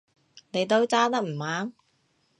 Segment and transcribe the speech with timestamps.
[0.49, 1.73] 你都揸得唔啱